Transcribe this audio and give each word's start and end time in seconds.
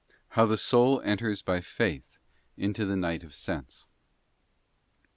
How 0.29 0.47
the 0.47 0.57
soul 0.57 0.99
enters 1.01 1.43
by 1.43 1.61
faith 1.61 2.17
into 2.57 2.85
the 2.87 2.95
night 2.95 3.23
of 3.23 3.35
sense. 3.35 3.85